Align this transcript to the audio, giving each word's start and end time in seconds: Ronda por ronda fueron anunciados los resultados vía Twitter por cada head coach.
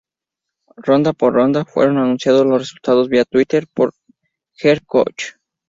Ronda 0.77 1.13
por 1.13 1.31
ronda 1.35 1.63
fueron 1.63 1.99
anunciados 1.99 2.43
los 2.47 2.61
resultados 2.63 3.07
vía 3.07 3.23
Twitter 3.23 3.67
por 3.71 3.93
cada 4.57 4.73
head 4.73 4.79
coach. 4.87 5.33